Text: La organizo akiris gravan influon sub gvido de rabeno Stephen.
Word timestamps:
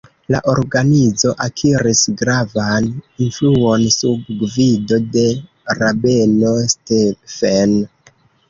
La 0.33 0.37
organizo 0.51 1.33
akiris 1.45 2.01
gravan 2.21 2.87
influon 3.27 3.85
sub 3.99 4.33
gvido 4.41 5.01
de 5.19 5.27
rabeno 5.83 6.57
Stephen. 6.77 7.81